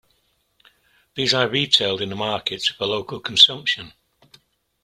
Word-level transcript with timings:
These 1.13 1.31
are 1.35 1.47
retailed 1.47 2.01
in 2.01 2.09
the 2.09 2.15
market 2.15 2.63
for 2.63 2.87
local 2.87 3.19
consumption. 3.19 3.93